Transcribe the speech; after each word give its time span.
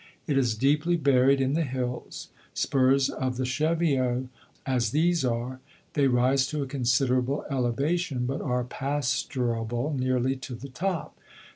It 0.25 0.35
is 0.35 0.57
deeply 0.57 0.97
buried 0.97 1.39
in 1.39 1.53
the 1.53 1.61
hills. 1.61 2.29
Spurs 2.55 3.07
of 3.07 3.37
the 3.37 3.45
Cheviots 3.45 4.29
as 4.65 4.89
these 4.89 5.23
are, 5.23 5.59
they 5.93 6.07
rise 6.07 6.47
to 6.47 6.63
a 6.63 6.67
considerable 6.67 7.45
elevation, 7.51 8.25
but 8.25 8.41
are 8.41 8.63
pasturable 8.63 9.93
nearly 9.95 10.35
to 10.37 10.55
the 10.55 10.69
top. 10.69 11.15